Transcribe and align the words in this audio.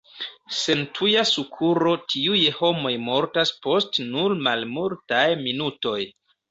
Sen 0.59 0.79
tuja 0.99 1.25
sukuro 1.31 1.93
tiuj 2.13 2.41
homoj 2.63 2.95
mortas 3.11 3.55
post 3.67 4.05
nur 4.11 4.39
malmultaj 4.51 5.27
minutoj. 5.49 5.99